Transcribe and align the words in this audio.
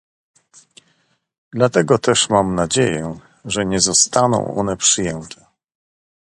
Dlatego 1.53 1.99
też 1.99 2.29
mam 2.29 2.55
nadzieję, 2.55 3.19
że 3.45 3.65
nie 3.65 3.79
zostaną 3.81 4.55
one 4.55 4.77
przyjęte 4.77 5.45